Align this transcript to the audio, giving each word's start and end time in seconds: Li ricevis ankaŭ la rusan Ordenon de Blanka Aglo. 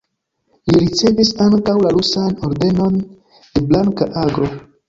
Li 0.69 0.79
ricevis 0.83 1.33
ankaŭ 1.49 1.75
la 1.85 1.93
rusan 1.97 2.39
Ordenon 2.49 2.99
de 3.43 3.67
Blanka 3.71 4.13
Aglo. 4.25 4.53